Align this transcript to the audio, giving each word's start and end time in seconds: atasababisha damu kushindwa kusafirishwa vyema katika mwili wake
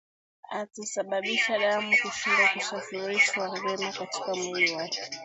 atasababisha 0.59 1.57
damu 1.59 1.97
kushindwa 2.01 2.47
kusafirishwa 2.53 3.49
vyema 3.49 3.91
katika 3.91 4.35
mwili 4.35 4.71
wake 4.75 5.01